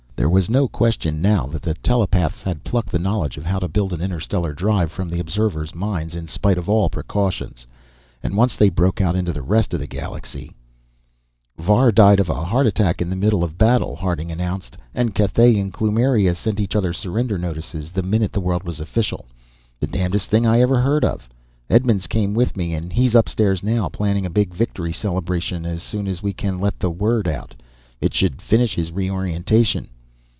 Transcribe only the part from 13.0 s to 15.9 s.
in the middle of a battle," Harding announced. "And Cathay and